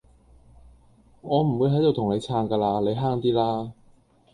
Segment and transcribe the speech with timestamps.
[1.21, 3.71] 我唔會喺度同你撐㗎，你慳啲啦